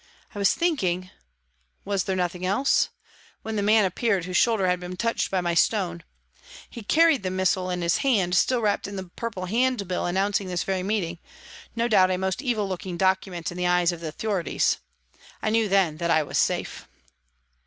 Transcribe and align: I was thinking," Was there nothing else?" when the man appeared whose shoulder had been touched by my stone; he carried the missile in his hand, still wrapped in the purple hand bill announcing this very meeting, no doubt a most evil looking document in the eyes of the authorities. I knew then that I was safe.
I 0.33 0.39
was 0.39 0.55
thinking," 0.55 1.11
Was 1.85 2.05
there 2.05 2.15
nothing 2.15 2.43
else?" 2.43 2.89
when 3.43 3.55
the 3.55 3.61
man 3.61 3.85
appeared 3.85 4.25
whose 4.25 4.35
shoulder 4.35 4.65
had 4.65 4.79
been 4.79 4.97
touched 4.97 5.29
by 5.29 5.41
my 5.41 5.53
stone; 5.53 6.03
he 6.67 6.81
carried 6.81 7.21
the 7.21 7.29
missile 7.29 7.69
in 7.69 7.83
his 7.83 7.97
hand, 7.97 8.33
still 8.33 8.61
wrapped 8.63 8.87
in 8.87 8.95
the 8.95 9.09
purple 9.15 9.45
hand 9.45 9.87
bill 9.87 10.07
announcing 10.07 10.47
this 10.47 10.63
very 10.63 10.81
meeting, 10.81 11.19
no 11.75 11.87
doubt 11.87 12.09
a 12.09 12.17
most 12.17 12.41
evil 12.41 12.67
looking 12.67 12.97
document 12.97 13.51
in 13.51 13.59
the 13.59 13.67
eyes 13.67 13.91
of 13.91 13.99
the 13.99 14.07
authorities. 14.07 14.77
I 15.39 15.51
knew 15.51 15.69
then 15.69 15.97
that 15.97 16.09
I 16.09 16.23
was 16.23 16.39
safe. 16.39 16.87